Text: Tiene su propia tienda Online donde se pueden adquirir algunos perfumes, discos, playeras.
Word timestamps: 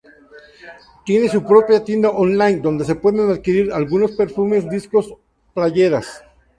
Tiene 1.05 1.29
su 1.29 1.43
propia 1.45 1.83
tienda 1.83 2.09
Online 2.09 2.57
donde 2.59 2.83
se 2.85 2.95
pueden 2.95 3.29
adquirir 3.29 3.71
algunos 3.71 4.13
perfumes, 4.13 4.67
discos, 4.67 5.13
playeras. 5.53 6.23